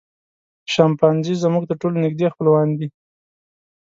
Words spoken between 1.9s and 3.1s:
نږدې خپلوان دي.